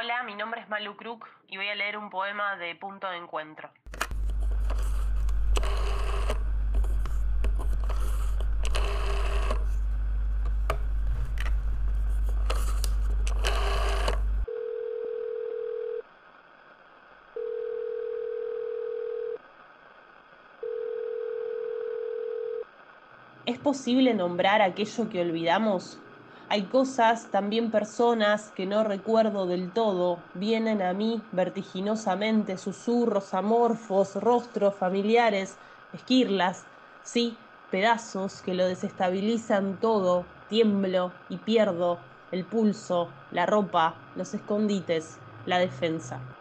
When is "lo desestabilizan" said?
38.54-39.78